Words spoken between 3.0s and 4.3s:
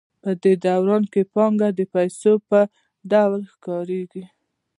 ډول ښکارېږي